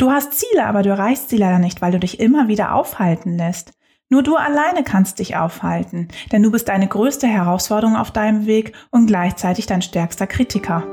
Du 0.00 0.10
hast 0.10 0.32
Ziele, 0.32 0.64
aber 0.64 0.82
du 0.82 0.88
erreichst 0.88 1.28
sie 1.28 1.36
leider 1.36 1.58
nicht, 1.58 1.82
weil 1.82 1.92
du 1.92 1.98
dich 1.98 2.20
immer 2.20 2.48
wieder 2.48 2.74
aufhalten 2.74 3.36
lässt. 3.36 3.74
Nur 4.08 4.22
du 4.22 4.34
alleine 4.34 4.82
kannst 4.82 5.18
dich 5.18 5.36
aufhalten, 5.36 6.08
denn 6.32 6.42
du 6.42 6.50
bist 6.50 6.70
deine 6.70 6.88
größte 6.88 7.26
Herausforderung 7.26 7.96
auf 7.96 8.10
deinem 8.10 8.46
Weg 8.46 8.72
und 8.90 9.08
gleichzeitig 9.08 9.66
dein 9.66 9.82
stärkster 9.82 10.26
Kritiker. 10.26 10.84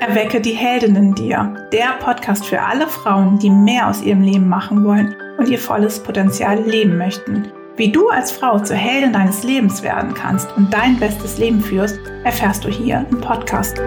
Erwecke 0.00 0.40
die 0.40 0.52
Heldin 0.52 0.94
in 0.94 1.14
dir, 1.16 1.68
der 1.72 1.94
Podcast 1.98 2.46
für 2.46 2.62
alle 2.62 2.86
Frauen, 2.86 3.40
die 3.40 3.50
mehr 3.50 3.88
aus 3.88 4.00
ihrem 4.00 4.22
Leben 4.22 4.48
machen 4.48 4.84
wollen 4.84 5.16
und 5.36 5.48
ihr 5.48 5.58
volles 5.58 6.00
Potenzial 6.00 6.62
leben 6.62 6.96
möchten. 6.96 7.48
Wie 7.74 7.90
du 7.90 8.08
als 8.08 8.30
Frau 8.30 8.60
zur 8.60 8.76
Heldin 8.76 9.12
deines 9.12 9.42
Lebens 9.42 9.82
werden 9.82 10.14
kannst 10.14 10.56
und 10.56 10.72
dein 10.72 11.00
bestes 11.00 11.38
Leben 11.38 11.60
führst, 11.60 11.98
erfährst 12.22 12.62
du 12.64 12.68
hier 12.68 13.04
im 13.10 13.20
Podcast. 13.20 13.80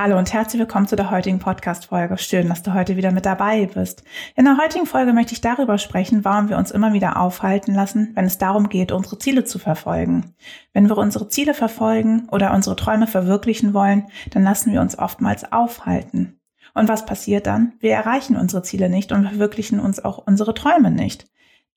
Hallo 0.00 0.16
und 0.16 0.32
herzlich 0.32 0.60
willkommen 0.60 0.86
zu 0.86 0.94
der 0.94 1.10
heutigen 1.10 1.40
Podcast-Folge. 1.40 2.18
Schön, 2.18 2.48
dass 2.48 2.62
du 2.62 2.72
heute 2.72 2.96
wieder 2.96 3.10
mit 3.10 3.26
dabei 3.26 3.66
bist. 3.66 4.04
In 4.36 4.44
der 4.44 4.56
heutigen 4.56 4.86
Folge 4.86 5.12
möchte 5.12 5.32
ich 5.32 5.40
darüber 5.40 5.76
sprechen, 5.76 6.24
warum 6.24 6.48
wir 6.48 6.56
uns 6.56 6.70
immer 6.70 6.92
wieder 6.92 7.20
aufhalten 7.20 7.74
lassen, 7.74 8.12
wenn 8.14 8.24
es 8.24 8.38
darum 8.38 8.68
geht, 8.68 8.92
unsere 8.92 9.18
Ziele 9.18 9.42
zu 9.42 9.58
verfolgen. 9.58 10.36
Wenn 10.72 10.88
wir 10.88 10.96
unsere 10.96 11.28
Ziele 11.28 11.52
verfolgen 11.52 12.28
oder 12.30 12.54
unsere 12.54 12.76
Träume 12.76 13.08
verwirklichen 13.08 13.74
wollen, 13.74 14.06
dann 14.30 14.44
lassen 14.44 14.72
wir 14.72 14.82
uns 14.82 14.96
oftmals 14.96 15.50
aufhalten. 15.50 16.38
Und 16.74 16.88
was 16.88 17.04
passiert 17.04 17.48
dann? 17.48 17.72
Wir 17.80 17.94
erreichen 17.94 18.36
unsere 18.36 18.62
Ziele 18.62 18.88
nicht 18.88 19.10
und 19.10 19.26
verwirklichen 19.26 19.80
uns 19.80 19.98
auch 19.98 20.18
unsere 20.24 20.54
Träume 20.54 20.92
nicht. 20.92 21.26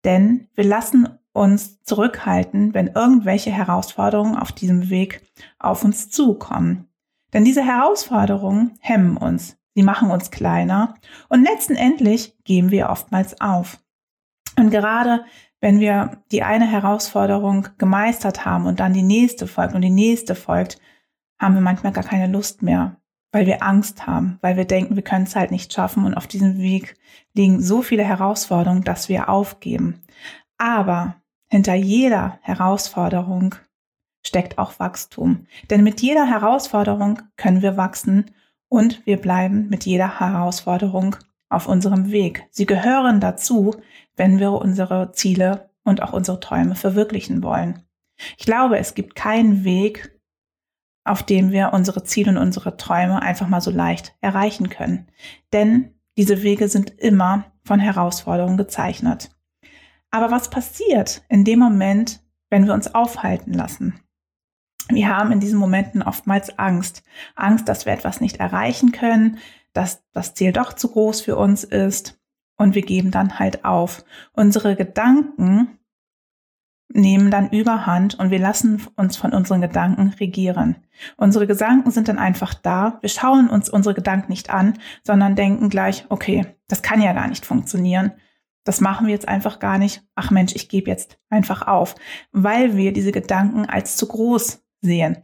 Denn 0.04 0.48
wir 0.54 0.66
lassen 0.66 1.10
uns 1.34 1.82
zurückhalten, 1.82 2.76
wenn 2.76 2.86
irgendwelche 2.86 3.50
Herausforderungen 3.50 4.38
auf 4.38 4.52
diesem 4.52 4.92
Weg 4.92 5.24
auf 5.58 5.84
uns 5.84 6.12
zukommen. 6.12 6.86
Denn 7.34 7.46
diese 7.46 7.66
Herausforderungen 7.66 8.78
hemmen 8.80 9.18
uns, 9.18 9.58
sie 9.74 9.84
machen 9.84 10.12
uns 10.12 10.32
kleiner 10.32 10.96
und 11.30 11.44
letztendlich 11.44 12.36
geben 12.44 12.72
wir 12.72 12.90
oftmals 12.90 13.40
auf. 13.40 13.80
Und 14.58 14.70
gerade 14.70 15.24
wenn 15.62 15.80
wir 15.80 16.18
die 16.32 16.44
eine 16.44 16.70
Herausforderung 16.70 17.68
gemeistert 17.78 18.46
haben 18.46 18.66
und 18.66 18.80
dann 18.80 18.94
die 18.94 19.04
nächste 19.04 19.48
folgt 19.48 19.76
und 19.76 19.82
die 19.82 19.90
nächste 19.90 20.36
folgt, 20.36 20.80
haben 21.40 21.54
wir 21.54 21.62
manchmal 21.62 21.94
gar 21.94 22.04
keine 22.04 22.28
Lust 22.32 22.64
mehr, 22.64 22.98
weil 23.32 23.46
wir 23.46 23.64
Angst 23.64 24.08
haben, 24.08 24.40
weil 24.42 24.58
wir 24.58 24.66
denken, 24.66 24.96
wir 24.96 25.04
können 25.04 25.26
es 25.26 25.36
halt 25.36 25.52
nicht 25.52 25.72
schaffen 25.72 26.04
und 26.06 26.16
auf 26.16 26.28
diesem 26.28 26.58
Weg 26.58 26.96
liegen 27.34 27.62
so 27.62 27.82
viele 27.82 28.04
Herausforderungen, 28.04 28.84
dass 28.84 29.08
wir 29.08 29.30
aufgeben. 29.30 30.02
Aber 30.58 31.16
hinter 31.48 31.76
jeder 31.76 32.40
Herausforderung 32.42 33.56
steckt 34.24 34.58
auch 34.58 34.80
Wachstum. 34.80 35.46
Denn 35.70 35.84
mit 35.84 36.02
jeder 36.02 36.28
Herausforderung 36.28 37.22
können 37.38 37.62
wir 37.62 37.78
wachsen 37.78 38.32
und 38.70 39.06
wir 39.06 39.18
bleiben 39.18 39.68
mit 39.70 39.86
jeder 39.86 40.20
Herausforderung 40.20 41.16
auf 41.50 41.68
unserem 41.68 42.12
Weg. 42.12 42.48
Sie 42.50 42.66
gehören 42.66 43.20
dazu, 43.20 43.76
wenn 44.16 44.40
wir 44.40 44.54
unsere 44.54 45.12
Ziele 45.12 45.70
und 45.84 46.02
auch 46.02 46.14
unsere 46.14 46.40
Träume 46.40 46.76
verwirklichen 46.76 47.44
wollen. 47.44 47.84
Ich 48.38 48.46
glaube, 48.46 48.78
es 48.78 48.94
gibt 48.94 49.16
keinen 49.16 49.64
Weg, 49.64 50.18
auf 51.04 51.24
dem 51.24 51.52
wir 51.52 51.74
unsere 51.74 52.04
Ziele 52.04 52.32
und 52.32 52.38
unsere 52.38 52.78
Träume 52.78 53.22
einfach 53.22 53.48
mal 53.48 53.62
so 53.62 53.72
leicht 53.72 54.16
erreichen 54.22 54.70
können. 54.70 55.08
Denn 55.52 55.96
diese 56.18 56.44
Wege 56.44 56.68
sind 56.68 56.92
immer 57.00 57.52
von 57.64 57.80
Herausforderungen 57.80 58.58
gezeichnet. 58.58 59.32
Aber 60.12 60.30
was 60.30 60.50
passiert 60.50 61.24
in 61.30 61.44
dem 61.44 61.60
Moment, 61.60 62.22
wenn 62.50 62.66
wir 62.66 62.74
uns 62.74 62.94
aufhalten 62.94 63.54
lassen? 63.54 64.00
Wir 64.96 65.10
haben 65.10 65.32
in 65.32 65.40
diesen 65.40 65.60
Momenten 65.60 66.02
oftmals 66.02 66.58
Angst. 66.58 67.04
Angst, 67.36 67.68
dass 67.68 67.86
wir 67.86 67.94
etwas 67.94 68.22
nicht 68.22 68.38
erreichen 68.38 68.92
können, 68.92 69.38
dass 69.74 70.04
das 70.14 70.34
Ziel 70.34 70.52
doch 70.52 70.74
zu 70.74 70.90
groß 70.90 71.22
für 71.22 71.36
uns 71.38 71.64
ist 71.64 72.20
und 72.58 72.76
wir 72.76 72.84
geben 72.84 73.12
dann 73.12 73.40
halt 73.40 73.66
auf. 73.66 74.04
Unsere 74.34 74.76
Gedanken 74.76 75.80
nehmen 76.94 77.32
dann 77.32 77.50
überhand 77.50 78.20
und 78.20 78.32
wir 78.32 78.40
lassen 78.40 78.86
uns 78.96 79.18
von 79.18 79.34
unseren 79.34 79.62
Gedanken 79.62 80.10
regieren. 80.20 80.76
Unsere 81.18 81.48
Gedanken 81.48 81.92
sind 81.92 82.08
dann 82.08 82.20
einfach 82.20 82.54
da. 82.54 83.00
Wir 83.02 83.10
schauen 83.10 83.50
uns 83.50 83.70
unsere 83.70 83.96
Gedanken 83.96 84.32
nicht 84.32 84.50
an, 84.50 84.78
sondern 85.04 85.36
denken 85.36 85.70
gleich, 85.70 86.06
okay, 86.10 86.46
das 86.68 86.82
kann 86.82 87.02
ja 87.02 87.14
gar 87.14 87.28
nicht 87.28 87.46
funktionieren. 87.46 88.12
Das 88.64 88.82
machen 88.82 89.08
wir 89.08 89.14
jetzt 89.14 89.28
einfach 89.28 89.60
gar 89.60 89.78
nicht. 89.78 90.04
Ach 90.16 90.30
Mensch, 90.30 90.54
ich 90.56 90.70
gebe 90.70 90.90
jetzt 90.90 91.18
einfach 91.30 91.68
auf, 91.68 91.96
weil 92.32 92.76
wir 92.76 92.94
diese 92.94 93.12
Gedanken 93.12 93.66
als 93.66 93.96
zu 93.96 94.08
groß 94.08 94.64
sehen. 94.82 95.18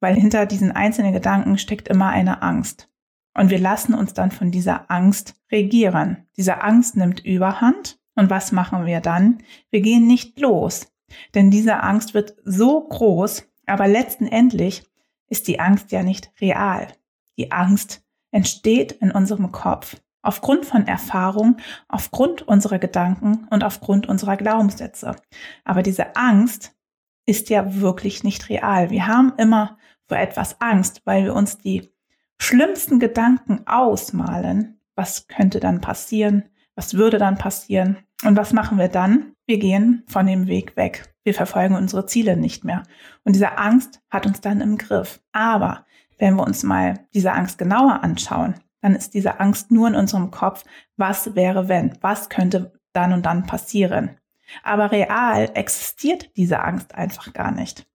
Weil 0.00 0.14
hinter 0.14 0.46
diesen 0.46 0.72
einzelnen 0.72 1.12
Gedanken 1.12 1.58
steckt 1.58 1.88
immer 1.88 2.08
eine 2.08 2.42
Angst. 2.42 2.88
Und 3.34 3.50
wir 3.50 3.58
lassen 3.58 3.94
uns 3.94 4.14
dann 4.14 4.30
von 4.30 4.50
dieser 4.50 4.90
Angst 4.90 5.34
regieren. 5.50 6.26
Diese 6.36 6.62
Angst 6.62 6.96
nimmt 6.96 7.24
überhand. 7.24 7.98
Und 8.14 8.28
was 8.28 8.52
machen 8.52 8.84
wir 8.84 9.00
dann? 9.00 9.38
Wir 9.70 9.80
gehen 9.80 10.06
nicht 10.06 10.38
los. 10.38 10.92
Denn 11.34 11.50
diese 11.50 11.82
Angst 11.82 12.14
wird 12.14 12.36
so 12.44 12.80
groß, 12.80 13.44
aber 13.66 13.86
letztendlich 13.86 14.84
ist 15.28 15.48
die 15.48 15.60
Angst 15.60 15.92
ja 15.92 16.02
nicht 16.02 16.30
real. 16.40 16.88
Die 17.38 17.52
Angst 17.52 18.02
entsteht 18.32 18.92
in 18.92 19.10
unserem 19.10 19.52
Kopf 19.52 19.96
aufgrund 20.22 20.64
von 20.64 20.86
Erfahrung, 20.86 21.56
aufgrund 21.88 22.42
unserer 22.42 22.78
Gedanken 22.78 23.46
und 23.50 23.64
aufgrund 23.64 24.08
unserer 24.08 24.36
Glaubenssätze. 24.36 25.16
Aber 25.64 25.82
diese 25.82 26.16
Angst 26.16 26.74
ist 27.26 27.50
ja 27.50 27.80
wirklich 27.80 28.24
nicht 28.24 28.48
real. 28.48 28.90
Wir 28.90 29.06
haben 29.06 29.32
immer 29.38 29.78
vor 30.08 30.18
etwas 30.18 30.60
Angst, 30.60 31.02
weil 31.04 31.24
wir 31.24 31.34
uns 31.34 31.58
die 31.58 31.90
schlimmsten 32.38 32.98
Gedanken 32.98 33.66
ausmalen. 33.66 34.80
Was 34.94 35.26
könnte 35.28 35.60
dann 35.60 35.80
passieren? 35.80 36.44
Was 36.74 36.94
würde 36.94 37.18
dann 37.18 37.38
passieren? 37.38 37.98
Und 38.24 38.36
was 38.36 38.52
machen 38.52 38.78
wir 38.78 38.88
dann? 38.88 39.32
Wir 39.46 39.58
gehen 39.58 40.04
von 40.06 40.26
dem 40.26 40.46
Weg 40.46 40.76
weg. 40.76 41.14
Wir 41.24 41.34
verfolgen 41.34 41.74
unsere 41.74 42.06
Ziele 42.06 42.36
nicht 42.36 42.64
mehr. 42.64 42.82
Und 43.24 43.34
diese 43.34 43.58
Angst 43.58 44.00
hat 44.10 44.26
uns 44.26 44.40
dann 44.40 44.60
im 44.60 44.76
Griff. 44.78 45.20
Aber 45.32 45.86
wenn 46.18 46.34
wir 46.36 46.44
uns 46.44 46.62
mal 46.62 47.06
diese 47.14 47.32
Angst 47.32 47.58
genauer 47.58 48.02
anschauen, 48.02 48.54
dann 48.80 48.94
ist 48.94 49.14
diese 49.14 49.40
Angst 49.40 49.70
nur 49.70 49.88
in 49.88 49.94
unserem 49.94 50.30
Kopf, 50.30 50.64
was 50.96 51.34
wäre 51.34 51.68
wenn? 51.68 51.96
Was 52.00 52.28
könnte 52.28 52.72
dann 52.92 53.12
und 53.12 53.26
dann 53.26 53.46
passieren? 53.46 54.18
Aber 54.62 54.92
real 54.92 55.50
existiert 55.54 56.36
diese 56.36 56.60
Angst 56.60 56.94
einfach 56.94 57.32
gar 57.32 57.50
nicht. 57.50 57.86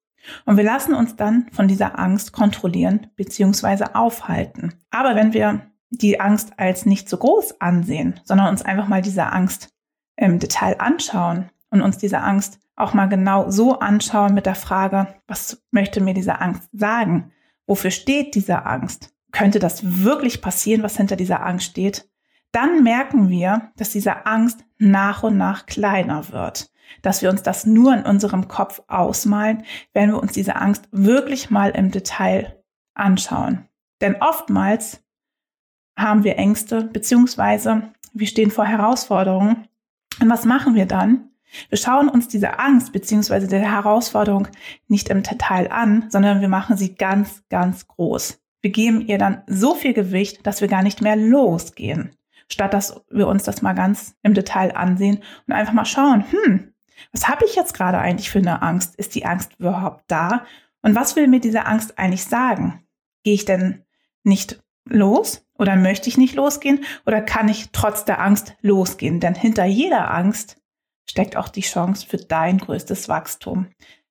Und 0.45 0.57
wir 0.57 0.63
lassen 0.63 0.93
uns 0.93 1.15
dann 1.15 1.47
von 1.51 1.67
dieser 1.67 1.97
Angst 1.99 2.33
kontrollieren 2.33 3.07
bzw. 3.15 3.85
aufhalten. 3.93 4.73
Aber 4.91 5.15
wenn 5.15 5.33
wir 5.33 5.61
die 5.89 6.19
Angst 6.19 6.53
als 6.57 6.85
nicht 6.85 7.07
so 7.09 7.17
groß 7.17 7.61
ansehen, 7.61 8.19
sondern 8.23 8.49
uns 8.49 8.61
einfach 8.61 8.87
mal 8.87 9.01
diese 9.01 9.27
Angst 9.27 9.69
im 10.17 10.39
Detail 10.39 10.79
anschauen 10.79 11.49
und 11.69 11.81
uns 11.81 11.97
diese 11.97 12.19
Angst 12.19 12.59
auch 12.75 12.93
mal 12.93 13.07
genau 13.07 13.49
so 13.49 13.79
anschauen 13.79 14.33
mit 14.33 14.45
der 14.45 14.55
Frage, 14.55 15.07
was 15.27 15.63
möchte 15.71 16.01
mir 16.01 16.13
diese 16.13 16.39
Angst 16.41 16.69
sagen? 16.73 17.31
Wofür 17.65 17.91
steht 17.91 18.35
diese 18.35 18.65
Angst? 18.65 19.13
Könnte 19.31 19.59
das 19.59 20.03
wirklich 20.03 20.41
passieren, 20.41 20.83
was 20.83 20.97
hinter 20.97 21.15
dieser 21.15 21.45
Angst 21.45 21.65
steht? 21.65 22.09
Dann 22.51 22.83
merken 22.83 23.29
wir, 23.29 23.71
dass 23.77 23.91
diese 23.91 24.25
Angst 24.25 24.63
nach 24.77 25.23
und 25.23 25.37
nach 25.37 25.65
kleiner 25.65 26.29
wird. 26.31 26.71
Dass 27.01 27.21
wir 27.21 27.29
uns 27.29 27.43
das 27.43 27.65
nur 27.65 27.93
in 27.93 28.03
unserem 28.03 28.47
Kopf 28.47 28.81
ausmalen, 28.87 29.63
wenn 29.93 30.11
wir 30.11 30.21
uns 30.21 30.31
diese 30.31 30.55
Angst 30.55 30.87
wirklich 30.91 31.49
mal 31.49 31.71
im 31.71 31.91
Detail 31.91 32.63
anschauen. 32.93 33.67
Denn 34.01 34.15
oftmals 34.21 35.03
haben 35.97 36.23
wir 36.23 36.37
Ängste, 36.37 36.83
beziehungsweise 36.83 37.91
wir 38.13 38.27
stehen 38.27 38.51
vor 38.51 38.65
Herausforderungen. 38.65 39.67
Und 40.21 40.29
was 40.29 40.45
machen 40.45 40.75
wir 40.75 40.85
dann? 40.85 41.31
Wir 41.69 41.77
schauen 41.77 42.09
uns 42.09 42.27
diese 42.27 42.59
Angst 42.59 42.91
beziehungsweise 42.91 43.47
der 43.47 43.59
Herausforderung 43.59 44.47
nicht 44.87 45.09
im 45.09 45.23
Detail 45.23 45.71
an, 45.71 46.05
sondern 46.09 46.41
wir 46.41 46.49
machen 46.49 46.77
sie 46.77 46.95
ganz, 46.95 47.43
ganz 47.49 47.87
groß. 47.87 48.39
Wir 48.61 48.71
geben 48.71 49.01
ihr 49.01 49.17
dann 49.17 49.43
so 49.47 49.75
viel 49.75 49.93
Gewicht, 49.93 50.45
dass 50.45 50.61
wir 50.61 50.67
gar 50.67 50.83
nicht 50.83 51.01
mehr 51.01 51.15
losgehen. 51.15 52.15
Statt 52.49 52.73
dass 52.73 53.01
wir 53.09 53.27
uns 53.27 53.43
das 53.43 53.61
mal 53.61 53.73
ganz 53.73 54.15
im 54.23 54.33
Detail 54.33 54.75
ansehen 54.75 55.23
und 55.47 55.53
einfach 55.53 55.73
mal 55.73 55.85
schauen, 55.85 56.25
hm, 56.31 56.73
was 57.11 57.27
habe 57.27 57.45
ich 57.45 57.55
jetzt 57.55 57.73
gerade 57.73 57.99
eigentlich 57.99 58.29
für 58.29 58.39
eine 58.39 58.61
Angst? 58.61 58.95
Ist 58.95 59.15
die 59.15 59.25
Angst 59.25 59.53
überhaupt 59.59 60.05
da? 60.07 60.45
Und 60.81 60.95
was 60.95 61.15
will 61.15 61.27
mir 61.27 61.39
diese 61.39 61.65
Angst 61.65 61.97
eigentlich 61.99 62.25
sagen? 62.25 62.83
Gehe 63.23 63.33
ich 63.33 63.45
denn 63.45 63.83
nicht 64.23 64.63
los 64.85 65.45
oder 65.57 65.75
möchte 65.75 66.09
ich 66.09 66.17
nicht 66.17 66.35
losgehen 66.35 66.83
oder 67.05 67.21
kann 67.21 67.49
ich 67.49 67.71
trotz 67.71 68.05
der 68.05 68.21
Angst 68.21 68.55
losgehen? 68.61 69.19
Denn 69.19 69.35
hinter 69.35 69.65
jeder 69.65 70.11
Angst 70.11 70.61
steckt 71.09 71.37
auch 71.37 71.49
die 71.49 71.61
Chance 71.61 72.05
für 72.07 72.17
dein 72.17 72.57
größtes 72.57 73.09
Wachstum. 73.09 73.67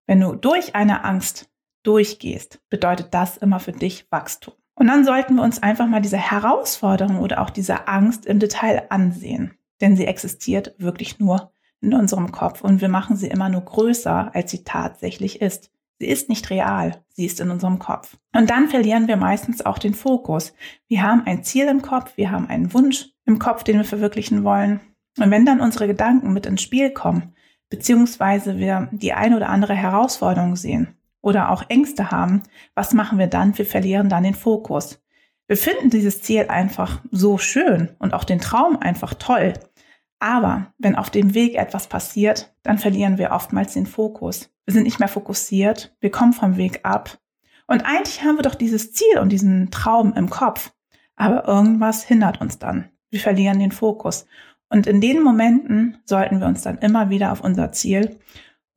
Wenn 0.07 0.21
du 0.21 0.35
durch 0.35 0.75
eine 0.75 1.05
Angst 1.05 1.51
durchgehst, 1.83 2.61
bedeutet 2.69 3.15
das 3.15 3.37
immer 3.37 3.61
für 3.61 3.73
dich 3.73 4.11
Wachstum. 4.11 4.55
Und 4.77 4.89
dann 4.89 5.05
sollten 5.05 5.37
wir 5.37 5.43
uns 5.43 5.63
einfach 5.63 5.87
mal 5.87 6.03
diese 6.03 6.19
Herausforderung 6.19 7.19
oder 7.19 7.41
auch 7.41 7.51
diese 7.51 7.89
Angst 7.89 8.27
im 8.27 8.39
Detail 8.39 8.87
ansehen. 8.91 9.55
Denn 9.81 9.97
sie 9.97 10.07
existiert 10.07 10.75
wirklich 10.79 11.19
nur 11.19 11.51
in 11.81 11.95
unserem 11.95 12.31
Kopf 12.31 12.63
und 12.63 12.81
wir 12.81 12.89
machen 12.89 13.17
sie 13.17 13.27
immer 13.27 13.49
nur 13.49 13.63
größer, 13.63 14.35
als 14.35 14.51
sie 14.51 14.65
tatsächlich 14.65 15.41
ist. 15.41 15.71
Sie 15.99 16.07
ist 16.07 16.29
nicht 16.29 16.51
real, 16.51 17.03
sie 17.09 17.25
ist 17.25 17.41
in 17.41 17.51
unserem 17.51 17.79
Kopf. 17.79 18.19
Und 18.35 18.51
dann 18.51 18.69
verlieren 18.69 19.09
wir 19.09 19.17
meistens 19.17 19.65
auch 19.65 19.79
den 19.79 19.95
Fokus. 19.95 20.53
Wir 20.89 21.03
haben 21.03 21.23
ein 21.25 21.43
Ziel 21.43 21.67
im 21.69 21.81
Kopf, 21.81 22.17
wir 22.17 22.31
haben 22.31 22.49
einen 22.49 22.75
Wunsch 22.75 23.11
im 23.25 23.39
Kopf, 23.39 23.65
den 23.65 23.79
wir 23.79 23.85
verwirklichen 23.85 24.45
wollen. 24.45 24.81
Und 25.19 25.31
wenn 25.31 25.47
dann 25.47 25.61
unsere 25.61 25.87
Gedanken 25.87 26.35
mit 26.35 26.45
ins 26.45 26.61
Spiel 26.61 26.91
kommen, 26.91 27.35
beziehungsweise 27.71 28.59
wir 28.59 28.89
die 28.93 29.15
eine 29.15 29.37
oder 29.37 29.49
andere 29.49 29.75
Herausforderung 29.75 30.57
sehen 30.57 30.97
oder 31.27 31.51
auch 31.51 31.65
Ängste 31.69 32.13
haben, 32.13 32.45
was 32.77 32.95
machen 32.95 33.19
wir 33.19 33.27
dann? 33.27 33.59
Wir 33.59 33.67
verlieren 33.67 34.09
dann 34.09 34.23
den 34.23 34.37
Fokus. 34.37 35.03
Wir 35.49 35.57
finden 35.57 35.91
dieses 35.91 36.23
Ziel 36.23 36.47
einfach 36.49 37.01
so 37.11 37.37
schön 37.37 37.97
und 37.99 38.15
auch 38.15 38.23
den 38.23 38.39
Traum 38.39 38.77
einfach 38.77 39.13
toll. 39.15 39.55
Aber 40.21 40.73
wenn 40.79 40.95
auf 40.95 41.11
dem 41.11 41.35
Weg 41.35 41.57
etwas 41.57 41.89
passiert, 41.89 42.55
dann 42.63 42.79
verlieren 42.79 43.19
wir 43.19 43.33
oftmals 43.33 43.73
den 43.75 43.87
Fokus. 43.87 44.51
Wir 44.67 44.75
sind 44.75 44.85
nicht 44.85 45.01
mehr 45.01 45.09
fokussiert, 45.09 45.97
wir 45.99 46.13
kommen 46.13 46.33
vom 46.33 46.57
Weg 46.59 46.85
ab. 46.85 47.19
Und 47.67 47.85
eigentlich 47.85 48.23
haben 48.23 48.37
wir 48.37 48.45
doch 48.45 48.55
dieses 48.55 48.93
Ziel 48.93 49.19
und 49.19 49.31
diesen 49.31 49.73
Traum 49.73 50.15
im 50.15 50.31
Kopf. 50.31 50.71
Aber 51.17 51.49
irgendwas 51.49 52.05
hindert 52.05 52.41
uns 52.41 52.61
dann. 52.61 52.89
Wir 53.11 53.19
verlieren 53.19 53.59
den 53.59 53.73
Fokus. 53.73 54.27
Und 54.69 54.87
in 54.87 55.01
den 55.01 55.25
Momenten 55.25 55.99
sollten 56.05 56.39
wir 56.39 56.47
uns 56.47 56.63
dann 56.63 56.79
immer 56.79 57.11
wieder 57.11 57.33
auf 57.33 57.41
unser 57.41 57.73
Ziel 57.73 58.21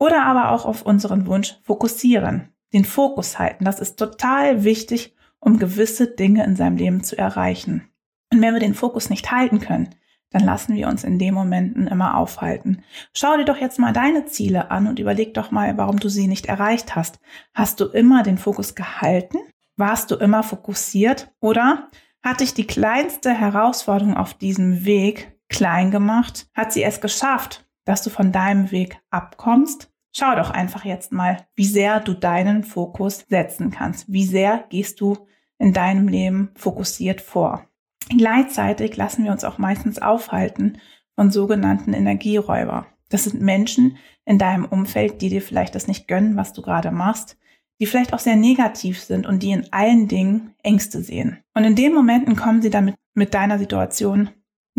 oder 0.00 0.24
aber 0.24 0.50
auch 0.50 0.64
auf 0.64 0.82
unseren 0.82 1.26
Wunsch 1.26 1.56
fokussieren. 1.62 2.48
Den 2.72 2.84
Fokus 2.84 3.38
halten. 3.38 3.64
Das 3.64 3.78
ist 3.78 3.98
total 3.98 4.64
wichtig, 4.64 5.14
um 5.38 5.58
gewisse 5.58 6.08
Dinge 6.08 6.44
in 6.44 6.56
seinem 6.56 6.76
Leben 6.76 7.04
zu 7.04 7.16
erreichen. 7.16 7.88
Und 8.32 8.40
wenn 8.40 8.54
wir 8.54 8.60
den 8.60 8.74
Fokus 8.74 9.10
nicht 9.10 9.30
halten 9.30 9.60
können, 9.60 9.94
dann 10.30 10.44
lassen 10.44 10.76
wir 10.76 10.86
uns 10.88 11.02
in 11.02 11.18
den 11.18 11.34
Momenten 11.34 11.88
immer 11.88 12.16
aufhalten. 12.16 12.82
Schau 13.12 13.36
dir 13.36 13.44
doch 13.44 13.56
jetzt 13.56 13.80
mal 13.80 13.92
deine 13.92 14.26
Ziele 14.26 14.70
an 14.70 14.86
und 14.86 15.00
überleg 15.00 15.34
doch 15.34 15.50
mal, 15.50 15.76
warum 15.76 15.98
du 15.98 16.08
sie 16.08 16.28
nicht 16.28 16.46
erreicht 16.46 16.94
hast. 16.94 17.18
Hast 17.52 17.80
du 17.80 17.86
immer 17.86 18.22
den 18.22 18.38
Fokus 18.38 18.76
gehalten? 18.76 19.38
Warst 19.76 20.10
du 20.10 20.16
immer 20.16 20.44
fokussiert? 20.44 21.32
Oder 21.40 21.90
hat 22.22 22.40
dich 22.40 22.54
die 22.54 22.66
kleinste 22.66 23.32
Herausforderung 23.32 24.16
auf 24.16 24.34
diesem 24.34 24.84
Weg 24.84 25.36
klein 25.48 25.90
gemacht? 25.90 26.46
Hat 26.54 26.72
sie 26.72 26.84
es 26.84 27.00
geschafft, 27.00 27.68
dass 27.84 28.02
du 28.02 28.10
von 28.10 28.32
deinem 28.32 28.70
Weg 28.70 28.98
abkommst? 29.10 29.90
Schau 30.12 30.34
doch 30.34 30.50
einfach 30.50 30.84
jetzt 30.84 31.12
mal, 31.12 31.46
wie 31.54 31.66
sehr 31.66 32.00
du 32.00 32.14
deinen 32.14 32.64
Fokus 32.64 33.26
setzen 33.28 33.70
kannst. 33.70 34.12
Wie 34.12 34.24
sehr 34.24 34.64
gehst 34.68 35.00
du 35.00 35.26
in 35.58 35.72
deinem 35.72 36.08
Leben 36.08 36.50
fokussiert 36.56 37.20
vor? 37.20 37.66
Gleichzeitig 38.08 38.96
lassen 38.96 39.24
wir 39.24 39.30
uns 39.30 39.44
auch 39.44 39.58
meistens 39.58 40.00
aufhalten 40.00 40.78
von 41.14 41.30
sogenannten 41.30 41.92
Energieräuber. 41.92 42.86
Das 43.08 43.24
sind 43.24 43.40
Menschen 43.40 43.98
in 44.24 44.38
deinem 44.38 44.64
Umfeld, 44.64 45.22
die 45.22 45.28
dir 45.28 45.42
vielleicht 45.42 45.74
das 45.74 45.86
nicht 45.86 46.08
gönnen, 46.08 46.36
was 46.36 46.52
du 46.52 46.62
gerade 46.62 46.90
machst, 46.90 47.36
die 47.80 47.86
vielleicht 47.86 48.12
auch 48.12 48.18
sehr 48.18 48.36
negativ 48.36 49.00
sind 49.00 49.26
und 49.26 49.42
die 49.42 49.52
in 49.52 49.72
allen 49.72 50.08
Dingen 50.08 50.54
Ängste 50.62 51.02
sehen. 51.02 51.38
Und 51.54 51.64
in 51.64 51.76
den 51.76 51.94
Momenten 51.94 52.36
kommen 52.36 52.62
sie 52.62 52.70
damit 52.70 52.96
mit 53.14 53.34
deiner 53.34 53.58
Situation 53.58 54.30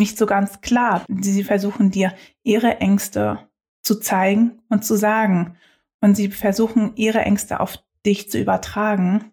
nicht 0.02 0.18
so 0.18 0.26
ganz 0.26 0.60
klar. 0.62 1.06
Sie 1.08 1.44
versuchen 1.44 1.92
dir 1.92 2.14
ihre 2.44 2.78
Ängste 2.80 3.48
zu 3.82 4.00
zeigen 4.00 4.62
und 4.70 4.84
zu 4.84 4.98
sagen. 4.98 5.56
Und 6.02 6.16
sie 6.16 6.30
versuchen 6.30 6.96
ihre 6.96 7.22
Ängste 7.22 7.60
auf 7.60 7.78
dich 8.06 8.30
zu 8.30 8.40
übertragen. 8.40 9.32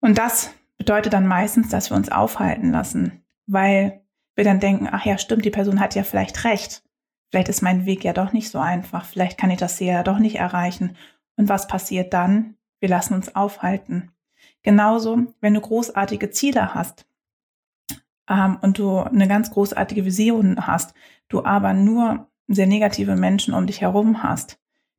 Und 0.00 0.18
das 0.18 0.50
bedeutet 0.78 1.12
dann 1.12 1.26
meistens, 1.26 1.70
dass 1.70 1.90
wir 1.90 1.96
uns 1.96 2.12
aufhalten 2.12 2.70
lassen 2.70 3.20
weil 3.50 4.00
wir 4.36 4.44
dann 4.44 4.60
denken, 4.60 4.88
ach 4.90 5.04
ja, 5.04 5.18
stimmt, 5.18 5.44
die 5.44 5.50
Person 5.50 5.80
hat 5.80 5.94
ja 5.94 6.04
vielleicht 6.04 6.44
recht. 6.44 6.82
Vielleicht 7.30 7.48
ist 7.48 7.62
mein 7.62 7.84
Weg 7.84 8.04
ja 8.04 8.12
doch 8.12 8.32
nicht 8.32 8.50
so 8.50 8.58
einfach. 8.58 9.04
Vielleicht 9.04 9.38
kann 9.38 9.50
ich 9.50 9.58
das 9.58 9.78
hier 9.78 9.92
ja 9.92 10.02
doch 10.02 10.18
nicht 10.18 10.36
erreichen. 10.36 10.96
Und 11.36 11.48
was 11.48 11.66
passiert 11.66 12.12
dann? 12.12 12.54
Wir 12.78 12.88
lassen 12.88 13.14
uns 13.14 13.34
aufhalten. 13.34 14.12
Genauso, 14.62 15.18
wenn 15.40 15.54
du 15.54 15.60
großartige 15.60 16.30
Ziele 16.30 16.74
hast 16.74 17.06
ähm, 18.30 18.58
und 18.62 18.78
du 18.78 19.00
eine 19.00 19.28
ganz 19.28 19.50
großartige 19.50 20.06
Vision 20.06 20.66
hast, 20.66 20.94
du 21.28 21.44
aber 21.44 21.74
nur 21.74 22.30
sehr 22.48 22.66
negative 22.66 23.16
Menschen 23.16 23.52
um 23.52 23.66
dich 23.66 23.82
herum 23.82 24.22
hast, 24.22 24.58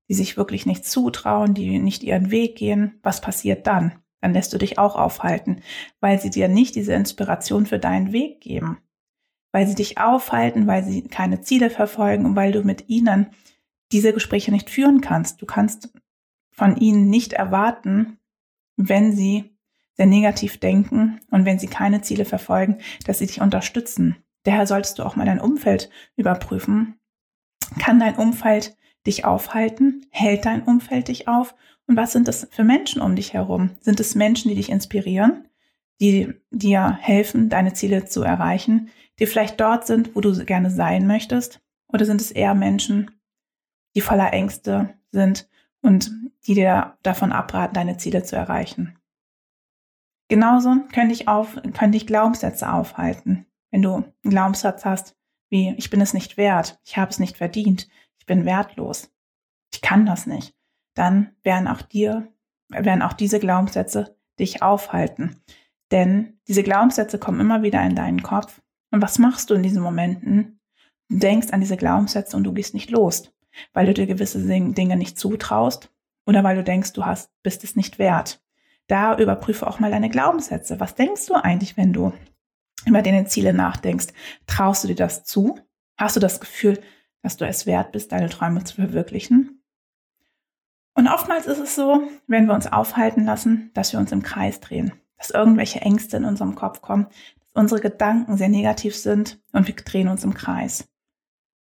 die 0.10 0.14
sich 0.14 0.38
wirklich 0.38 0.66
nicht 0.66 0.86
zutrauen, 0.86 1.54
die 1.54 1.80
nicht 1.80 2.04
ihren 2.04 2.30
Weg 2.30 2.56
gehen, 2.56 3.00
was 3.02 3.22
passiert 3.22 3.66
dann? 3.66 3.94
dann 4.22 4.34
lässt 4.34 4.54
du 4.54 4.58
dich 4.58 4.78
auch 4.78 4.96
aufhalten, 4.96 5.62
weil 6.00 6.22
sie 6.22 6.30
dir 6.30 6.48
nicht 6.48 6.76
diese 6.76 6.94
Inspiration 6.94 7.66
für 7.66 7.80
deinen 7.80 8.14
Weg 8.14 8.40
geben, 8.40 8.78
weil 9.52 9.68
sie 9.68 9.76
dich 9.76 9.98
aufhalten, 9.98 10.68
weil 10.68 10.84
sie 10.84 11.04
keine 11.04 11.42
Ziele 11.42 11.70
verfolgen 11.70 12.26
und 12.26 12.36
weil 12.36 12.52
du 12.52 12.64
mit 12.64 12.88
ihnen 12.88 13.32
diese 13.92 14.14
Gespräche 14.14 14.52
nicht 14.52 14.70
führen 14.70 15.02
kannst. 15.02 15.42
Du 15.42 15.46
kannst 15.46 15.92
von 16.52 16.78
ihnen 16.78 17.10
nicht 17.10 17.34
erwarten, 17.34 18.20
wenn 18.78 19.12
sie 19.12 19.58
sehr 19.94 20.06
negativ 20.06 20.60
denken 20.60 21.20
und 21.30 21.46
wenn 21.46 21.60
sie 21.60 21.68
keine 21.68 22.02
Ziele 22.02 22.26
verfolgen, 22.26 22.78
dass 23.06 23.20
sie 23.20 23.28
dich 23.28 23.42
unterstützen. 23.42 24.18
Daher 24.44 24.66
solltest 24.66 25.00
du 25.00 25.04
auch 25.04 25.16
mal 25.16 25.26
dein 25.26 25.40
Umfeld 25.40 25.90
überprüfen. 26.16 27.00
Kann 27.80 28.00
dein 28.00 28.16
Umfeld 28.16 28.76
dich 29.06 29.26
aufhalten? 29.26 30.06
Hält 30.10 30.46
dein 30.46 30.64
Umfeld 30.64 31.08
dich 31.08 31.28
auf? 31.28 31.56
Und 31.88 31.98
was 31.98 32.12
sind 32.14 32.28
das 32.28 32.48
für 32.52 32.64
Menschen 32.64 33.02
um 33.02 33.16
dich 33.16 33.34
herum? 33.34 33.72
Sind 33.82 34.00
es 34.00 34.16
Menschen, 34.16 34.50
die 34.50 34.56
dich 34.56 34.70
inspirieren, 34.70 35.48
die 36.00 36.34
dir 36.50 36.98
helfen, 37.02 37.50
deine 37.50 37.74
Ziele 37.74 38.06
zu 38.06 38.24
erreichen, 38.24 38.90
die 39.20 39.26
vielleicht 39.26 39.60
dort 39.60 39.86
sind, 39.86 40.16
wo 40.16 40.22
du 40.22 40.46
gerne 40.46 40.72
sein 40.72 41.06
möchtest? 41.06 41.62
Oder 41.88 42.06
sind 42.06 42.22
es 42.22 42.32
eher 42.32 42.56
Menschen, 42.56 43.12
die 43.96 44.02
voller 44.02 44.34
Ängste 44.34 44.96
sind 45.12 45.50
und 45.82 46.12
die 46.48 46.54
dir 46.54 46.98
davon 47.04 47.32
abraten, 47.32 47.74
deine 47.74 47.98
Ziele 47.98 48.24
zu 48.24 48.36
erreichen? 48.36 48.98
Genauso 50.32 50.78
könnte 50.94 51.14
ich, 51.14 51.28
auf, 51.28 51.58
könnte 51.74 51.98
ich 51.98 52.08
Glaubenssätze 52.08 52.72
aufhalten. 52.72 53.48
Wenn 53.70 53.82
du 53.82 53.96
einen 53.96 54.14
Glaubenssatz 54.24 54.86
hast, 54.86 55.18
wie 55.50 55.76
ich 55.78 55.90
bin 55.90 56.00
es 56.00 56.14
nicht 56.14 56.38
wert, 56.38 56.80
ich 56.86 56.96
habe 56.96 57.12
es 57.12 57.20
nicht 57.20 57.36
verdient, 57.36 57.90
ich 58.18 58.26
bin 58.28 58.46
wertlos, 58.46 59.14
ich 59.74 59.82
kann 59.82 60.06
das 60.06 60.28
nicht, 60.28 60.56
dann 60.94 61.36
werden 61.44 61.68
auch 61.68 61.82
dir, 61.82 62.32
werden 62.70 63.02
auch 63.02 63.12
diese 63.12 63.42
Glaubenssätze 63.42 64.16
dich 64.40 64.64
aufhalten. 64.64 65.36
Denn 65.92 66.40
diese 66.48 66.64
Glaubenssätze 66.64 67.20
kommen 67.20 67.42
immer 67.42 67.62
wieder 67.62 67.84
in 67.84 67.98
deinen 67.98 68.24
Kopf. 68.24 68.62
Und 68.90 69.02
was 69.02 69.20
machst 69.20 69.50
du 69.50 69.56
in 69.56 69.64
diesen 69.64 69.84
Momenten? 69.84 70.62
Du 71.10 71.18
denkst 71.18 71.52
an 71.52 71.60
diese 71.60 71.76
Glaubenssätze 71.76 72.38
und 72.38 72.46
du 72.46 72.54
gehst 72.54 72.74
nicht 72.74 72.90
los, 72.90 73.34
weil 73.74 73.86
du 73.86 73.94
dir 73.94 74.08
gewisse 74.08 74.40
Dinge 74.40 74.96
nicht 74.96 75.20
zutraust 75.20 75.92
oder 76.26 76.42
weil 76.46 76.56
du 76.56 76.64
denkst, 76.64 76.94
du 76.94 77.06
hast, 77.06 77.34
bist 77.44 77.66
es 77.66 77.76
nicht 77.76 78.00
wert. 78.00 78.42
Da 78.92 79.18
überprüfe 79.18 79.68
auch 79.68 79.80
mal 79.80 79.90
deine 79.90 80.10
Glaubenssätze. 80.10 80.82
Was 80.82 80.96
denkst 80.96 81.28
du 81.28 81.36
eigentlich, 81.36 81.78
wenn 81.78 81.94
du 81.94 82.12
über 82.86 83.02
deine 83.02 83.26
Ziele 83.26 83.54
nachdenkst? 83.54 84.08
Traust 84.48 84.84
du 84.84 84.90
dir 84.90 84.96
das 84.96 85.24
zu? 85.24 85.58
Hast 85.98 86.18
du 86.18 86.20
das 86.20 86.42
Gefühl, 86.42 86.78
dass 87.22 87.38
du 87.38 87.48
es 87.48 87.66
wert 87.66 87.94
bist, 87.94 88.12
deine 88.12 88.28
Träume 88.28 88.66
zu 88.66 88.76
verwirklichen? 88.76 89.64
Und 90.94 91.08
oftmals 91.08 91.46
ist 91.46 91.60
es 91.60 91.74
so, 91.74 92.04
wenn 92.28 92.48
wir 92.48 92.54
uns 92.54 92.68
aufhalten 92.68 93.24
lassen, 93.24 93.72
dass 93.76 93.94
wir 93.94 94.00
uns 94.02 94.12
im 94.12 94.24
Kreis 94.24 94.60
drehen, 94.60 94.92
dass 95.18 95.30
irgendwelche 95.30 95.80
Ängste 95.80 96.18
in 96.18 96.26
unserem 96.26 96.56
Kopf 96.56 96.82
kommen, 96.82 97.08
dass 97.40 97.52
unsere 97.54 97.80
Gedanken 97.80 98.36
sehr 98.36 98.50
negativ 98.50 98.98
sind 98.98 99.42
und 99.54 99.70
wir 99.70 99.76
drehen 99.76 100.10
uns 100.10 100.26
im 100.26 100.34
Kreis. 100.34 100.90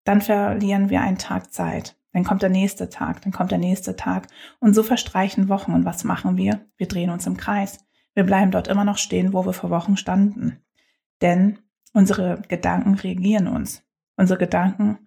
Dann 0.04 0.20
verlieren 0.20 0.88
wir 0.88 1.00
einen 1.00 1.18
Tag 1.18 1.52
Zeit. 1.52 1.97
Dann 2.12 2.24
kommt 2.24 2.42
der 2.42 2.48
nächste 2.48 2.88
Tag, 2.88 3.22
dann 3.22 3.32
kommt 3.32 3.50
der 3.50 3.58
nächste 3.58 3.96
Tag. 3.96 4.28
Und 4.60 4.74
so 4.74 4.82
verstreichen 4.82 5.48
Wochen. 5.48 5.72
Und 5.72 5.84
was 5.84 6.04
machen 6.04 6.36
wir? 6.36 6.66
Wir 6.76 6.88
drehen 6.88 7.10
uns 7.10 7.26
im 7.26 7.36
Kreis. 7.36 7.84
Wir 8.14 8.24
bleiben 8.24 8.50
dort 8.50 8.68
immer 8.68 8.84
noch 8.84 8.98
stehen, 8.98 9.32
wo 9.32 9.44
wir 9.46 9.52
vor 9.52 9.70
Wochen 9.70 9.96
standen. 9.96 10.64
Denn 11.20 11.58
unsere 11.92 12.42
Gedanken 12.48 12.94
reagieren 12.94 13.48
uns. 13.48 13.84
Unsere 14.16 14.38
Gedanken 14.38 14.98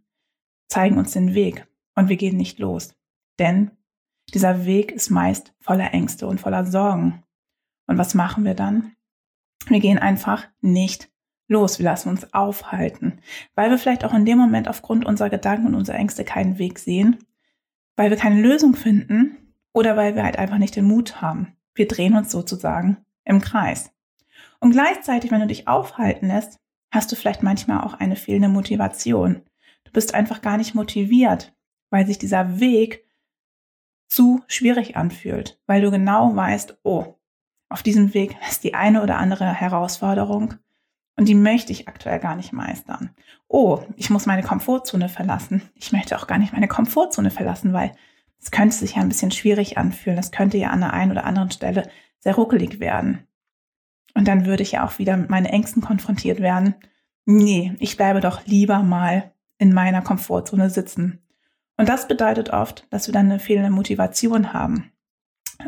zeigen 0.69 0.97
uns 0.97 1.11
den 1.11 1.33
Weg 1.33 1.67
und 1.95 2.07
wir 2.07 2.15
gehen 2.15 2.37
nicht 2.37 2.59
los. 2.59 2.95
Denn 3.39 3.71
dieser 4.33 4.65
Weg 4.65 4.91
ist 4.91 5.09
meist 5.09 5.53
voller 5.59 5.93
Ängste 5.93 6.27
und 6.27 6.39
voller 6.39 6.65
Sorgen. 6.65 7.23
Und 7.87 7.97
was 7.97 8.13
machen 8.13 8.45
wir 8.45 8.53
dann? 8.53 8.95
Wir 9.67 9.79
gehen 9.79 9.99
einfach 9.99 10.47
nicht 10.61 11.10
los. 11.51 11.77
Wir 11.77 11.85
lassen 11.85 12.09
uns 12.09 12.33
aufhalten, 12.33 13.19
weil 13.53 13.69
wir 13.69 13.77
vielleicht 13.77 14.03
auch 14.03 14.13
in 14.13 14.25
dem 14.25 14.39
Moment 14.39 14.67
aufgrund 14.67 15.05
unserer 15.05 15.29
Gedanken 15.29 15.67
und 15.67 15.75
unserer 15.75 15.97
Ängste 15.97 16.23
keinen 16.23 16.57
Weg 16.57 16.79
sehen, 16.79 17.19
weil 17.95 18.09
wir 18.09 18.17
keine 18.17 18.41
Lösung 18.41 18.75
finden 18.75 19.53
oder 19.73 19.95
weil 19.95 20.15
wir 20.15 20.23
halt 20.23 20.37
einfach 20.37 20.57
nicht 20.57 20.75
den 20.75 20.85
Mut 20.85 21.21
haben. 21.21 21.55
Wir 21.75 21.87
drehen 21.87 22.15
uns 22.15 22.31
sozusagen 22.31 22.97
im 23.25 23.41
Kreis. 23.41 23.91
Und 24.59 24.71
gleichzeitig, 24.71 25.31
wenn 25.31 25.41
du 25.41 25.47
dich 25.47 25.67
aufhalten 25.67 26.27
lässt, 26.27 26.59
hast 26.91 27.11
du 27.11 27.15
vielleicht 27.15 27.43
manchmal 27.43 27.81
auch 27.81 27.93
eine 27.93 28.15
fehlende 28.15 28.49
Motivation. 28.49 29.41
Du 29.83 29.91
bist 29.91 30.13
einfach 30.13 30.41
gar 30.41 30.57
nicht 30.57 30.75
motiviert, 30.75 31.53
weil 31.89 32.05
sich 32.05 32.17
dieser 32.17 32.59
Weg 32.59 33.05
zu 34.07 34.41
schwierig 34.47 34.97
anfühlt, 34.97 35.61
weil 35.67 35.81
du 35.81 35.91
genau 35.91 36.35
weißt, 36.35 36.79
oh, 36.83 37.15
auf 37.69 37.83
diesem 37.83 38.13
Weg 38.13 38.35
ist 38.49 38.63
die 38.63 38.73
eine 38.73 39.01
oder 39.01 39.17
andere 39.17 39.53
Herausforderung 39.53 40.55
und 41.21 41.27
die 41.27 41.35
möchte 41.35 41.71
ich 41.71 41.87
aktuell 41.87 42.17
gar 42.17 42.35
nicht 42.35 42.51
meistern. 42.51 43.11
Oh, 43.47 43.83
ich 43.95 44.09
muss 44.09 44.25
meine 44.25 44.41
Komfortzone 44.41 45.07
verlassen. 45.07 45.61
Ich 45.75 45.91
möchte 45.91 46.17
auch 46.17 46.25
gar 46.25 46.39
nicht 46.39 46.51
meine 46.51 46.67
Komfortzone 46.67 47.29
verlassen, 47.29 47.73
weil 47.73 47.91
es 48.39 48.49
könnte 48.49 48.75
sich 48.75 48.95
ja 48.95 49.03
ein 49.03 49.07
bisschen 49.07 49.29
schwierig 49.29 49.77
anfühlen. 49.77 50.17
Es 50.17 50.31
könnte 50.31 50.57
ja 50.57 50.71
an 50.71 50.79
der 50.79 50.93
einen 50.93 51.11
oder 51.11 51.25
anderen 51.25 51.51
Stelle 51.51 51.87
sehr 52.17 52.33
ruckelig 52.33 52.79
werden. 52.79 53.27
Und 54.15 54.27
dann 54.27 54.47
würde 54.47 54.63
ich 54.63 54.71
ja 54.71 54.83
auch 54.83 54.97
wieder 54.97 55.15
mit 55.15 55.29
meinen 55.29 55.45
Ängsten 55.45 55.83
konfrontiert 55.83 56.39
werden. 56.39 56.73
Nee, 57.25 57.75
ich 57.77 57.97
bleibe 57.97 58.19
doch 58.19 58.43
lieber 58.47 58.81
mal 58.81 59.31
in 59.59 59.75
meiner 59.75 60.01
Komfortzone 60.01 60.71
sitzen. 60.71 61.19
Und 61.77 61.87
das 61.87 62.07
bedeutet 62.07 62.49
oft, 62.49 62.87
dass 62.89 63.07
wir 63.07 63.13
dann 63.13 63.27
eine 63.29 63.37
fehlende 63.37 63.69
Motivation 63.69 64.53
haben. 64.53 64.91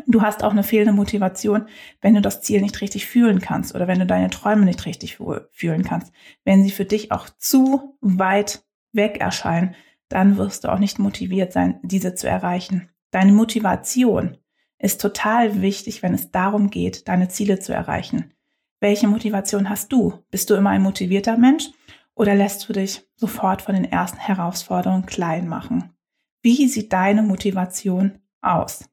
Du 0.06 0.22
hast 0.22 0.44
auch 0.44 0.52
eine 0.52 0.62
fehlende 0.62 0.92
Motivation, 0.92 1.66
wenn 2.00 2.14
du 2.14 2.20
das 2.20 2.40
Ziel 2.42 2.60
nicht 2.60 2.80
richtig 2.80 3.06
fühlen 3.06 3.40
kannst 3.40 3.74
oder 3.74 3.88
wenn 3.88 3.98
du 3.98 4.06
deine 4.06 4.30
Träume 4.30 4.64
nicht 4.64 4.86
richtig 4.86 5.18
fühlen 5.50 5.84
kannst. 5.84 6.12
Wenn 6.44 6.62
sie 6.62 6.70
für 6.70 6.84
dich 6.84 7.12
auch 7.12 7.28
zu 7.38 7.96
weit 8.00 8.64
weg 8.92 9.18
erscheinen, 9.20 9.74
dann 10.08 10.36
wirst 10.36 10.64
du 10.64 10.72
auch 10.72 10.78
nicht 10.78 10.98
motiviert 10.98 11.52
sein, 11.52 11.80
diese 11.82 12.14
zu 12.14 12.28
erreichen. 12.28 12.90
Deine 13.10 13.32
Motivation 13.32 14.36
ist 14.78 15.00
total 15.00 15.62
wichtig, 15.62 16.02
wenn 16.02 16.14
es 16.14 16.30
darum 16.30 16.70
geht, 16.70 17.08
deine 17.08 17.28
Ziele 17.28 17.58
zu 17.58 17.72
erreichen. 17.72 18.32
Welche 18.80 19.08
Motivation 19.08 19.70
hast 19.70 19.92
du? 19.92 20.24
Bist 20.30 20.50
du 20.50 20.54
immer 20.54 20.70
ein 20.70 20.82
motivierter 20.82 21.38
Mensch 21.38 21.70
oder 22.14 22.34
lässt 22.34 22.68
du 22.68 22.72
dich 22.72 23.02
sofort 23.16 23.62
von 23.62 23.74
den 23.74 23.84
ersten 23.84 24.18
Herausforderungen 24.18 25.06
klein 25.06 25.48
machen? 25.48 25.90
Wie 26.42 26.68
sieht 26.68 26.92
deine 26.92 27.22
Motivation 27.22 28.18
aus? 28.42 28.84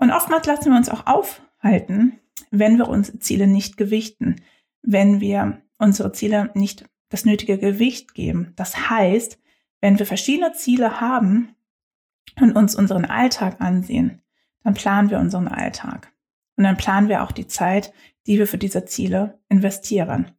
Und 0.00 0.10
oftmals 0.10 0.46
lassen 0.46 0.70
wir 0.70 0.78
uns 0.78 0.88
auch 0.88 1.06
aufhalten, 1.06 2.18
wenn 2.50 2.78
wir 2.78 2.88
unsere 2.88 3.18
Ziele 3.18 3.46
nicht 3.46 3.76
gewichten, 3.76 4.36
wenn 4.82 5.20
wir 5.20 5.60
unsere 5.78 6.10
Ziele 6.12 6.50
nicht 6.54 6.86
das 7.10 7.26
nötige 7.26 7.58
Gewicht 7.58 8.14
geben. 8.14 8.54
Das 8.56 8.88
heißt, 8.88 9.38
wenn 9.82 9.98
wir 9.98 10.06
verschiedene 10.06 10.52
Ziele 10.52 11.00
haben 11.02 11.54
und 12.40 12.56
uns 12.56 12.74
unseren 12.74 13.04
Alltag 13.04 13.60
ansehen, 13.60 14.22
dann 14.64 14.74
planen 14.74 15.10
wir 15.10 15.18
unseren 15.18 15.48
Alltag. 15.48 16.10
Und 16.56 16.64
dann 16.64 16.78
planen 16.78 17.08
wir 17.08 17.22
auch 17.22 17.32
die 17.32 17.46
Zeit, 17.46 17.92
die 18.26 18.38
wir 18.38 18.46
für 18.46 18.58
diese 18.58 18.86
Ziele 18.86 19.38
investieren. 19.48 20.30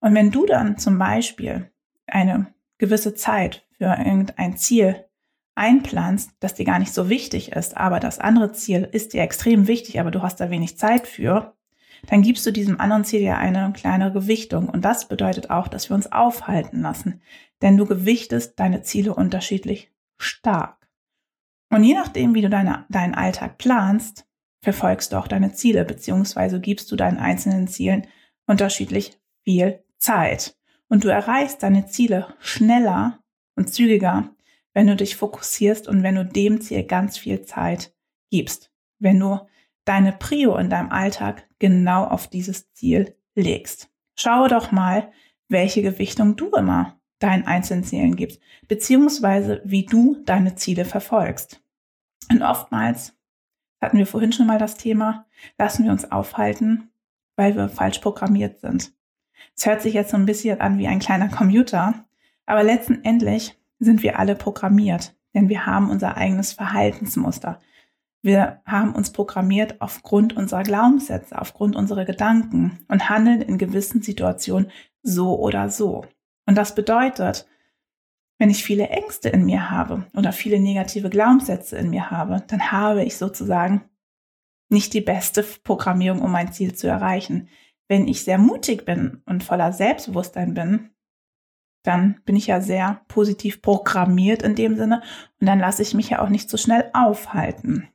Und 0.00 0.14
wenn 0.14 0.30
du 0.30 0.46
dann 0.46 0.78
zum 0.78 0.96
Beispiel 0.98 1.72
eine 2.06 2.54
gewisse 2.78 3.14
Zeit 3.14 3.66
für 3.78 3.86
irgendein 3.86 4.56
Ziel 4.56 5.07
einplanst, 5.58 6.30
das 6.40 6.54
dir 6.54 6.64
gar 6.64 6.78
nicht 6.78 6.94
so 6.94 7.08
wichtig 7.08 7.52
ist, 7.52 7.76
aber 7.76 8.00
das 8.00 8.18
andere 8.18 8.52
Ziel 8.52 8.88
ist 8.90 9.12
dir 9.12 9.22
extrem 9.22 9.66
wichtig, 9.66 10.00
aber 10.00 10.10
du 10.10 10.22
hast 10.22 10.36
da 10.40 10.50
wenig 10.50 10.78
Zeit 10.78 11.06
für, 11.06 11.54
dann 12.06 12.22
gibst 12.22 12.46
du 12.46 12.52
diesem 12.52 12.80
anderen 12.80 13.04
Ziel 13.04 13.20
ja 13.20 13.36
eine 13.36 13.72
kleine 13.72 14.12
Gewichtung. 14.12 14.68
Und 14.68 14.84
das 14.84 15.08
bedeutet 15.08 15.50
auch, 15.50 15.68
dass 15.68 15.90
wir 15.90 15.94
uns 15.96 16.10
aufhalten 16.12 16.82
lassen. 16.82 17.20
Denn 17.60 17.76
du 17.76 17.86
gewichtest 17.86 18.58
deine 18.60 18.82
Ziele 18.82 19.14
unterschiedlich 19.14 19.90
stark. 20.16 20.88
Und 21.70 21.84
je 21.84 21.94
nachdem, 21.94 22.34
wie 22.34 22.42
du 22.42 22.48
deine, 22.48 22.86
deinen 22.88 23.14
Alltag 23.14 23.58
planst, 23.58 24.26
verfolgst 24.62 25.12
du 25.12 25.16
auch 25.16 25.28
deine 25.28 25.52
Ziele, 25.52 25.84
beziehungsweise 25.84 26.60
gibst 26.60 26.90
du 26.90 26.96
deinen 26.96 27.18
einzelnen 27.18 27.68
Zielen 27.68 28.06
unterschiedlich 28.46 29.18
viel 29.44 29.84
Zeit. 29.98 30.56
Und 30.88 31.04
du 31.04 31.08
erreichst 31.08 31.62
deine 31.62 31.86
Ziele 31.86 32.28
schneller 32.38 33.18
und 33.54 33.72
zügiger, 33.72 34.30
wenn 34.78 34.86
du 34.86 34.94
dich 34.94 35.16
fokussierst 35.16 35.88
und 35.88 36.04
wenn 36.04 36.14
du 36.14 36.24
dem 36.24 36.60
Ziel 36.60 36.84
ganz 36.84 37.18
viel 37.18 37.42
Zeit 37.42 37.92
gibst. 38.30 38.70
Wenn 39.00 39.18
du 39.18 39.40
deine 39.84 40.12
Prio 40.12 40.56
in 40.56 40.70
deinem 40.70 40.92
Alltag 40.92 41.48
genau 41.58 42.04
auf 42.04 42.28
dieses 42.28 42.72
Ziel 42.74 43.16
legst. 43.34 43.90
Schaue 44.14 44.46
doch 44.46 44.70
mal, 44.70 45.10
welche 45.48 45.82
Gewichtung 45.82 46.36
du 46.36 46.52
immer 46.52 46.96
deinen 47.18 47.44
einzelnen 47.44 47.82
Zielen 47.82 48.14
gibst, 48.14 48.40
beziehungsweise 48.68 49.60
wie 49.64 49.84
du 49.84 50.22
deine 50.24 50.54
Ziele 50.54 50.84
verfolgst. 50.84 51.60
Und 52.30 52.42
oftmals, 52.42 53.16
hatten 53.80 53.98
wir 53.98 54.06
vorhin 54.06 54.32
schon 54.32 54.46
mal 54.46 54.60
das 54.60 54.76
Thema, 54.76 55.26
lassen 55.58 55.86
wir 55.86 55.90
uns 55.90 56.08
aufhalten, 56.12 56.88
weil 57.34 57.56
wir 57.56 57.68
falsch 57.68 57.98
programmiert 57.98 58.60
sind. 58.60 58.92
Es 59.56 59.66
hört 59.66 59.82
sich 59.82 59.94
jetzt 59.94 60.12
so 60.12 60.16
ein 60.16 60.26
bisschen 60.26 60.60
an 60.60 60.78
wie 60.78 60.86
ein 60.86 61.00
kleiner 61.00 61.30
Computer, 61.30 62.06
aber 62.46 62.62
letztendlich 62.62 63.57
sind 63.78 64.02
wir 64.02 64.18
alle 64.18 64.34
programmiert, 64.34 65.16
denn 65.34 65.48
wir 65.48 65.66
haben 65.66 65.90
unser 65.90 66.16
eigenes 66.16 66.52
Verhaltensmuster. 66.52 67.60
Wir 68.22 68.60
haben 68.66 68.94
uns 68.94 69.12
programmiert 69.12 69.80
aufgrund 69.80 70.36
unserer 70.36 70.64
Glaubenssätze, 70.64 71.38
aufgrund 71.38 71.76
unserer 71.76 72.04
Gedanken 72.04 72.84
und 72.88 73.08
handeln 73.08 73.42
in 73.42 73.58
gewissen 73.58 74.02
Situationen 74.02 74.70
so 75.02 75.38
oder 75.38 75.68
so. 75.68 76.04
Und 76.46 76.56
das 76.56 76.74
bedeutet, 76.74 77.46
wenn 78.38 78.50
ich 78.50 78.64
viele 78.64 78.88
Ängste 78.88 79.28
in 79.28 79.44
mir 79.44 79.70
habe 79.70 80.06
oder 80.14 80.32
viele 80.32 80.60
negative 80.60 81.10
Glaubenssätze 81.10 81.76
in 81.76 81.90
mir 81.90 82.10
habe, 82.10 82.42
dann 82.46 82.72
habe 82.72 83.04
ich 83.04 83.16
sozusagen 83.16 83.82
nicht 84.68 84.94
die 84.94 85.00
beste 85.00 85.42
Programmierung, 85.42 86.20
um 86.20 86.32
mein 86.32 86.52
Ziel 86.52 86.74
zu 86.74 86.86
erreichen. 86.86 87.48
Wenn 87.88 88.06
ich 88.06 88.22
sehr 88.22 88.38
mutig 88.38 88.84
bin 88.84 89.22
und 89.26 89.42
voller 89.42 89.72
Selbstbewusstsein 89.72 90.54
bin, 90.54 90.90
dann 91.88 92.20
bin 92.26 92.36
ich 92.36 92.46
ja 92.48 92.60
sehr 92.60 93.00
positiv 93.08 93.62
programmiert 93.62 94.42
in 94.42 94.54
dem 94.54 94.76
Sinne 94.76 95.02
und 95.40 95.46
dann 95.46 95.58
lasse 95.58 95.80
ich 95.80 95.94
mich 95.94 96.10
ja 96.10 96.20
auch 96.20 96.28
nicht 96.28 96.50
so 96.50 96.58
schnell 96.58 96.90
aufhalten. 96.92 97.88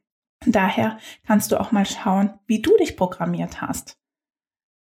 Daher 0.48 0.98
kannst 1.28 1.52
du 1.52 1.60
auch 1.60 1.72
mal 1.72 1.86
schauen, 1.86 2.34
wie 2.48 2.60
du 2.60 2.76
dich 2.78 2.98
programmiert 2.98 3.62
hast. 3.62 4.00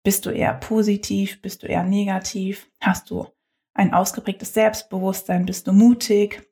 Bist 0.03 0.25
du 0.25 0.29
eher 0.29 0.53
positiv? 0.53 1.41
Bist 1.41 1.63
du 1.63 1.67
eher 1.67 1.83
negativ? 1.83 2.69
Hast 2.81 3.09
du 3.09 3.27
ein 3.73 3.93
ausgeprägtes 3.93 4.53
Selbstbewusstsein? 4.53 5.45
Bist 5.45 5.67
du 5.67 5.71
mutig? 5.71 6.45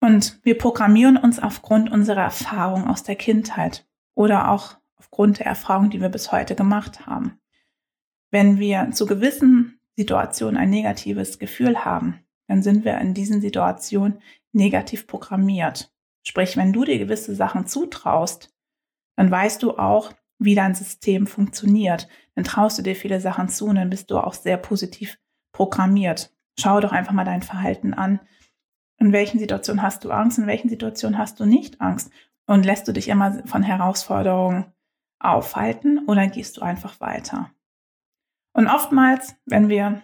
Und 0.00 0.38
wir 0.44 0.56
programmieren 0.56 1.16
uns 1.16 1.40
aufgrund 1.40 1.90
unserer 1.90 2.22
Erfahrung 2.22 2.86
aus 2.86 3.02
der 3.02 3.16
Kindheit 3.16 3.84
oder 4.14 4.50
auch 4.50 4.76
aufgrund 4.96 5.40
der 5.40 5.46
Erfahrung, 5.46 5.90
die 5.90 6.00
wir 6.00 6.08
bis 6.08 6.30
heute 6.30 6.54
gemacht 6.54 7.06
haben. 7.06 7.40
Wenn 8.30 8.58
wir 8.58 8.90
zu 8.92 9.06
gewissen 9.06 9.73
Situationen 9.96 10.56
ein 10.56 10.70
negatives 10.70 11.38
Gefühl 11.38 11.84
haben, 11.84 12.24
dann 12.48 12.62
sind 12.62 12.84
wir 12.84 12.98
in 12.98 13.14
diesen 13.14 13.40
Situationen 13.40 14.20
negativ 14.52 15.06
programmiert. 15.06 15.92
Sprich, 16.26 16.56
wenn 16.56 16.72
du 16.72 16.84
dir 16.84 16.98
gewisse 16.98 17.34
Sachen 17.34 17.66
zutraust, 17.66 18.54
dann 19.16 19.30
weißt 19.30 19.62
du 19.62 19.78
auch, 19.78 20.12
wie 20.38 20.54
dein 20.54 20.74
System 20.74 21.26
funktioniert. 21.26 22.08
Dann 22.34 22.44
traust 22.44 22.78
du 22.78 22.82
dir 22.82 22.96
viele 22.96 23.20
Sachen 23.20 23.48
zu 23.48 23.66
und 23.66 23.76
dann 23.76 23.90
bist 23.90 24.10
du 24.10 24.18
auch 24.18 24.34
sehr 24.34 24.56
positiv 24.56 25.18
programmiert. 25.52 26.32
Schau 26.58 26.80
doch 26.80 26.92
einfach 26.92 27.12
mal 27.12 27.24
dein 27.24 27.42
Verhalten 27.42 27.94
an. 27.94 28.20
In 28.98 29.12
welchen 29.12 29.38
Situationen 29.38 29.82
hast 29.82 30.04
du 30.04 30.10
Angst, 30.10 30.38
in 30.38 30.46
welchen 30.46 30.68
Situationen 30.68 31.18
hast 31.18 31.40
du 31.40 31.46
nicht 31.46 31.80
Angst? 31.80 32.10
Und 32.46 32.64
lässt 32.64 32.86
du 32.88 32.92
dich 32.92 33.08
immer 33.08 33.46
von 33.46 33.62
Herausforderungen 33.62 34.66
aufhalten 35.18 36.06
oder 36.06 36.26
gehst 36.26 36.56
du 36.56 36.62
einfach 36.62 37.00
weiter? 37.00 37.50
Und 38.54 38.68
oftmals, 38.68 39.34
wenn 39.44 39.68
wir 39.68 40.02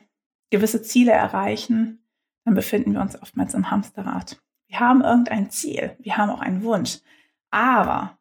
gewisse 0.50 0.83
Ziele 0.83 1.12
erreichen, 1.12 2.04
dann 2.45 2.54
befinden 2.54 2.92
wir 2.92 3.00
uns 3.00 3.21
oftmals 3.21 3.54
im 3.54 3.71
Hamsterrad. 3.71 4.42
Wir 4.66 4.80
haben 4.80 5.02
irgendein 5.02 5.50
Ziel, 5.50 5.97
wir 6.00 6.16
haben 6.16 6.30
auch 6.30 6.40
einen 6.40 6.62
Wunsch. 6.62 6.99
Aber 7.50 8.19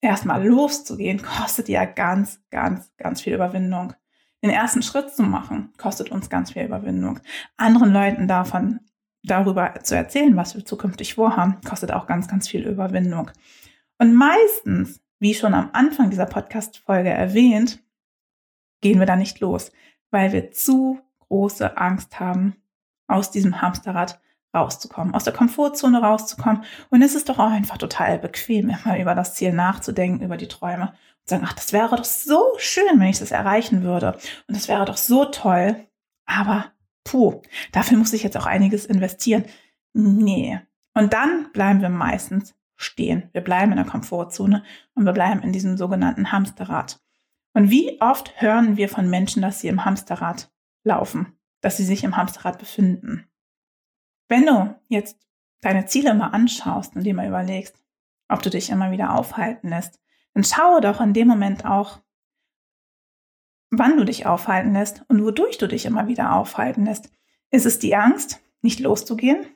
erstmal 0.00 0.46
loszugehen, 0.46 1.22
kostet 1.22 1.68
ja 1.68 1.84
ganz, 1.84 2.40
ganz, 2.50 2.92
ganz 2.96 3.22
viel 3.22 3.34
Überwindung. 3.34 3.94
Den 4.42 4.50
ersten 4.50 4.82
Schritt 4.82 5.10
zu 5.10 5.22
machen, 5.22 5.72
kostet 5.78 6.12
uns 6.12 6.30
ganz 6.30 6.52
viel 6.52 6.64
Überwindung. 6.64 7.20
Anderen 7.56 7.92
Leuten 7.92 8.28
davon, 8.28 8.80
darüber 9.24 9.74
zu 9.82 9.96
erzählen, 9.96 10.36
was 10.36 10.54
wir 10.54 10.64
zukünftig 10.64 11.14
vorhaben, 11.14 11.60
kostet 11.66 11.90
auch 11.90 12.06
ganz, 12.06 12.28
ganz 12.28 12.48
viel 12.48 12.66
Überwindung. 12.66 13.30
Und 13.98 14.14
meistens, 14.14 15.00
wie 15.18 15.34
schon 15.34 15.54
am 15.54 15.70
Anfang 15.72 16.10
dieser 16.10 16.26
Podcast-Folge 16.26 17.10
erwähnt, 17.10 17.82
gehen 18.80 18.98
wir 18.98 19.06
da 19.06 19.16
nicht 19.16 19.40
los, 19.40 19.72
weil 20.10 20.32
wir 20.32 20.50
zu 20.50 21.00
große 21.28 21.76
Angst 21.76 22.20
haben, 22.20 22.56
aus 23.06 23.30
diesem 23.30 23.60
Hamsterrad 23.60 24.20
rauszukommen, 24.54 25.14
aus 25.14 25.24
der 25.24 25.32
Komfortzone 25.32 26.00
rauszukommen. 26.00 26.64
Und 26.90 27.02
es 27.02 27.14
ist 27.14 27.28
doch 27.28 27.38
auch 27.38 27.50
einfach 27.50 27.78
total 27.78 28.18
bequem, 28.18 28.70
immer 28.70 28.98
über 28.98 29.14
das 29.14 29.34
Ziel 29.34 29.52
nachzudenken, 29.52 30.24
über 30.24 30.36
die 30.36 30.48
Träume 30.48 30.92
und 30.92 31.28
sagen, 31.28 31.44
ach, 31.46 31.52
das 31.52 31.72
wäre 31.72 31.96
doch 31.96 32.04
so 32.04 32.44
schön, 32.58 32.98
wenn 32.98 33.08
ich 33.08 33.18
das 33.18 33.30
erreichen 33.30 33.82
würde. 33.82 34.12
Und 34.46 34.56
das 34.56 34.68
wäre 34.68 34.84
doch 34.84 34.96
so 34.96 35.26
toll. 35.26 35.76
Aber 36.26 36.66
puh, 37.04 37.42
dafür 37.72 37.98
muss 37.98 38.12
ich 38.12 38.22
jetzt 38.22 38.36
auch 38.36 38.46
einiges 38.46 38.86
investieren. 38.86 39.44
Nee. 39.92 40.60
Und 40.94 41.12
dann 41.12 41.50
bleiben 41.52 41.80
wir 41.80 41.88
meistens 41.88 42.54
stehen. 42.76 43.28
Wir 43.32 43.40
bleiben 43.40 43.72
in 43.72 43.78
der 43.78 43.86
Komfortzone 43.86 44.62
und 44.94 45.04
wir 45.04 45.12
bleiben 45.12 45.42
in 45.42 45.52
diesem 45.52 45.76
sogenannten 45.76 46.32
Hamsterrad. 46.32 47.00
Und 47.58 47.72
wie 47.72 48.00
oft 48.00 48.40
hören 48.40 48.76
wir 48.76 48.88
von 48.88 49.10
Menschen, 49.10 49.42
dass 49.42 49.58
sie 49.58 49.66
im 49.66 49.84
Hamsterrad 49.84 50.48
laufen, 50.84 51.36
dass 51.60 51.76
sie 51.76 51.84
sich 51.84 52.04
im 52.04 52.16
Hamsterrad 52.16 52.56
befinden? 52.56 53.28
Wenn 54.28 54.46
du 54.46 54.80
jetzt 54.86 55.26
deine 55.60 55.86
Ziele 55.86 56.14
mal 56.14 56.28
anschaust 56.28 56.94
und 56.94 57.02
dir 57.02 57.14
mal 57.14 57.26
überlegst, 57.26 57.82
ob 58.28 58.42
du 58.42 58.50
dich 58.50 58.70
immer 58.70 58.92
wieder 58.92 59.12
aufhalten 59.12 59.70
lässt, 59.70 59.98
dann 60.34 60.44
schaue 60.44 60.80
doch 60.80 61.00
in 61.00 61.14
dem 61.14 61.26
Moment 61.26 61.64
auch, 61.64 61.98
wann 63.70 63.96
du 63.96 64.04
dich 64.04 64.24
aufhalten 64.24 64.72
lässt 64.72 65.04
und 65.08 65.24
wodurch 65.24 65.58
du 65.58 65.66
dich 65.66 65.84
immer 65.84 66.06
wieder 66.06 66.34
aufhalten 66.34 66.84
lässt. 66.84 67.10
Ist 67.50 67.66
es 67.66 67.80
die 67.80 67.96
Angst, 67.96 68.40
nicht 68.62 68.78
loszugehen? 68.78 69.48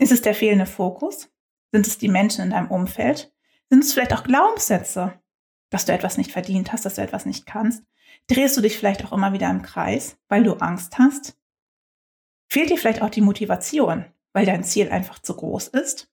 Ist 0.00 0.10
es 0.10 0.22
der 0.22 0.34
fehlende 0.34 0.66
Fokus? 0.66 1.32
Sind 1.70 1.86
es 1.86 1.98
die 1.98 2.08
Menschen 2.08 2.46
in 2.46 2.50
deinem 2.50 2.72
Umfeld? 2.72 3.32
Sind 3.70 3.84
es 3.84 3.92
vielleicht 3.92 4.14
auch 4.14 4.24
Glaubenssätze, 4.24 5.22
dass 5.70 5.84
du 5.84 5.92
etwas 5.92 6.18
nicht 6.18 6.32
verdient 6.32 6.72
hast, 6.72 6.84
dass 6.84 6.94
du 6.94 7.02
etwas 7.02 7.26
nicht 7.26 7.46
kannst? 7.46 7.84
Drehst 8.26 8.56
du 8.56 8.60
dich 8.60 8.76
vielleicht 8.76 9.04
auch 9.04 9.12
immer 9.12 9.32
wieder 9.32 9.50
im 9.50 9.62
Kreis, 9.62 10.18
weil 10.28 10.42
du 10.42 10.54
Angst 10.54 10.98
hast? 10.98 11.36
Fehlt 12.48 12.70
dir 12.70 12.78
vielleicht 12.78 13.02
auch 13.02 13.10
die 13.10 13.20
Motivation, 13.20 14.06
weil 14.32 14.46
dein 14.46 14.64
Ziel 14.64 14.90
einfach 14.90 15.18
zu 15.18 15.34
groß 15.34 15.68
ist? 15.68 16.10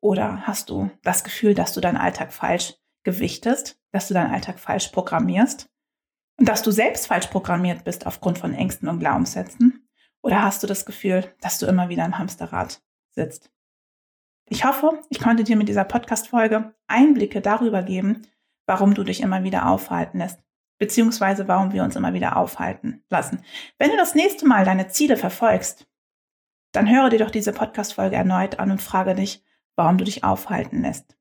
Oder 0.00 0.46
hast 0.46 0.70
du 0.70 0.90
das 1.02 1.24
Gefühl, 1.24 1.54
dass 1.54 1.72
du 1.72 1.80
deinen 1.80 1.96
Alltag 1.96 2.32
falsch 2.32 2.74
gewichtest, 3.04 3.80
dass 3.90 4.08
du 4.08 4.14
deinen 4.14 4.32
Alltag 4.32 4.58
falsch 4.58 4.88
programmierst 4.88 5.68
und 6.38 6.48
dass 6.48 6.62
du 6.62 6.70
selbst 6.70 7.06
falsch 7.06 7.26
programmiert 7.28 7.84
bist 7.84 8.06
aufgrund 8.06 8.38
von 8.38 8.54
Ängsten 8.54 8.88
und 8.88 9.00
Glaubenssätzen? 9.00 9.88
Oder 10.22 10.42
hast 10.42 10.62
du 10.62 10.66
das 10.66 10.86
Gefühl, 10.86 11.32
dass 11.40 11.58
du 11.58 11.66
immer 11.66 11.88
wieder 11.88 12.04
im 12.04 12.18
Hamsterrad 12.18 12.82
sitzt? 13.10 13.50
Ich 14.48 14.64
hoffe, 14.64 15.00
ich 15.08 15.20
konnte 15.20 15.44
dir 15.44 15.56
mit 15.56 15.68
dieser 15.68 15.84
Podcast-Folge 15.84 16.74
Einblicke 16.86 17.40
darüber 17.40 17.82
geben, 17.82 18.22
warum 18.66 18.94
du 18.94 19.04
dich 19.04 19.20
immer 19.20 19.44
wieder 19.44 19.68
aufhalten 19.68 20.18
lässt, 20.18 20.40
beziehungsweise 20.78 21.48
warum 21.48 21.72
wir 21.72 21.82
uns 21.82 21.96
immer 21.96 22.14
wieder 22.14 22.36
aufhalten 22.36 23.02
lassen. 23.10 23.42
Wenn 23.78 23.90
du 23.90 23.96
das 23.96 24.14
nächste 24.14 24.46
Mal 24.46 24.64
deine 24.64 24.88
Ziele 24.88 25.16
verfolgst, 25.16 25.86
dann 26.72 26.90
höre 26.90 27.10
dir 27.10 27.18
doch 27.18 27.30
diese 27.30 27.52
Podcast-Folge 27.52 28.16
erneut 28.16 28.58
an 28.58 28.70
und 28.70 28.82
frage 28.82 29.14
dich, 29.14 29.44
warum 29.76 29.98
du 29.98 30.04
dich 30.04 30.24
aufhalten 30.24 30.82
lässt. 30.82 31.16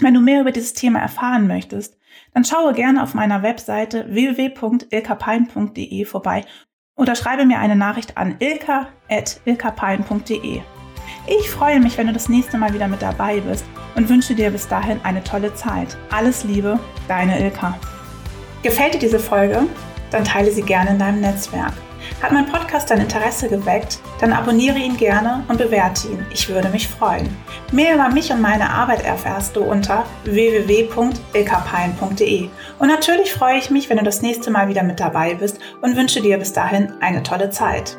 Wenn 0.00 0.14
du 0.14 0.20
mehr 0.20 0.42
über 0.42 0.52
dieses 0.52 0.74
Thema 0.74 1.00
erfahren 1.00 1.46
möchtest, 1.46 1.96
dann 2.34 2.44
schaue 2.44 2.74
gerne 2.74 3.02
auf 3.02 3.14
meiner 3.14 3.42
Webseite 3.42 4.12
www.ilkapein.de 4.12 6.04
vorbei 6.04 6.44
oder 6.96 7.14
schreibe 7.14 7.46
mir 7.46 7.58
eine 7.58 7.76
Nachricht 7.76 8.18
an 8.18 8.36
ilka.ilkapein.de. 8.38 10.75
Ich 11.28 11.50
freue 11.50 11.80
mich, 11.80 11.98
wenn 11.98 12.06
du 12.06 12.12
das 12.12 12.28
nächste 12.28 12.56
Mal 12.56 12.72
wieder 12.72 12.86
mit 12.86 13.02
dabei 13.02 13.40
bist 13.40 13.64
und 13.96 14.08
wünsche 14.08 14.36
dir 14.36 14.50
bis 14.50 14.68
dahin 14.68 15.00
eine 15.02 15.24
tolle 15.24 15.52
Zeit. 15.54 15.96
Alles 16.10 16.44
Liebe, 16.44 16.78
deine 17.08 17.40
Ilka. 17.40 17.76
Gefällt 18.62 18.94
dir 18.94 19.00
diese 19.00 19.18
Folge? 19.18 19.64
Dann 20.12 20.22
teile 20.24 20.52
sie 20.52 20.62
gerne 20.62 20.90
in 20.90 21.00
deinem 21.00 21.20
Netzwerk. 21.20 21.72
Hat 22.22 22.30
mein 22.30 22.46
Podcast 22.46 22.88
dein 22.90 23.00
Interesse 23.00 23.48
geweckt? 23.48 23.98
Dann 24.20 24.32
abonniere 24.32 24.78
ihn 24.78 24.96
gerne 24.96 25.42
und 25.48 25.58
bewerte 25.58 26.06
ihn. 26.08 26.24
Ich 26.32 26.48
würde 26.48 26.68
mich 26.68 26.86
freuen. 26.86 27.28
Mehr 27.72 27.94
über 27.94 28.08
mich 28.08 28.30
und 28.30 28.40
meine 28.40 28.70
Arbeit 28.70 29.04
erfährst 29.04 29.56
du 29.56 29.64
unter 29.64 30.04
www.ilkapein.de. 30.24 32.48
Und 32.78 32.88
natürlich 32.88 33.32
freue 33.32 33.58
ich 33.58 33.70
mich, 33.70 33.90
wenn 33.90 33.98
du 33.98 34.04
das 34.04 34.22
nächste 34.22 34.52
Mal 34.52 34.68
wieder 34.68 34.84
mit 34.84 35.00
dabei 35.00 35.34
bist 35.34 35.58
und 35.82 35.96
wünsche 35.96 36.22
dir 36.22 36.38
bis 36.38 36.52
dahin 36.52 36.92
eine 37.00 37.24
tolle 37.24 37.50
Zeit. 37.50 37.98